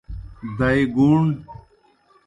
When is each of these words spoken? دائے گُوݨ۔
دائے 0.57 0.81
گُوݨ۔ 0.95 1.17